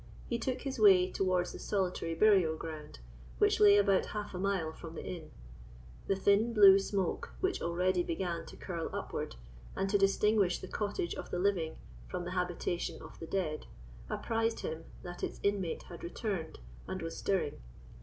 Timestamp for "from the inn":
4.73-5.29